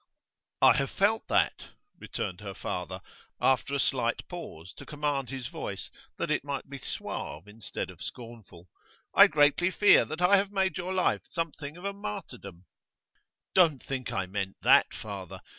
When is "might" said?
6.43-6.67